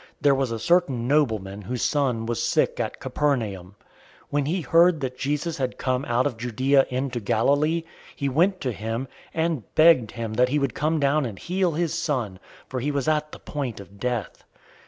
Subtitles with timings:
[0.19, 3.75] There was a certain nobleman whose son was sick at Capernaum.
[4.23, 7.83] 004:047 When he heard that Jesus had come out of Judea into Galilee,
[8.15, 11.93] he went to him, and begged him that he would come down and heal his
[11.93, 14.43] son, for he was at the point of death.